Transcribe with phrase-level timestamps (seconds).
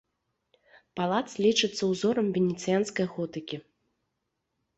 [0.99, 3.57] Палац лічыцца ўзорам венецыянскай готыкі.